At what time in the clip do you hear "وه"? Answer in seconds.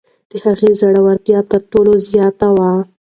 2.57-2.71